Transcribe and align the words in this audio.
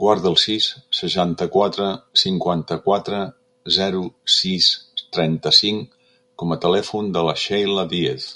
Guarda 0.00 0.26
el 0.30 0.34
sis, 0.40 0.64
seixanta-quatre, 0.96 1.86
cinquanta-quatre, 2.22 3.20
zero, 3.76 4.02
sis, 4.34 4.66
trenta-cinc 5.18 5.96
com 6.42 6.52
a 6.54 6.60
telèfon 6.66 7.08
de 7.16 7.24
la 7.28 7.36
Sheila 7.44 7.86
Diez. 7.94 8.28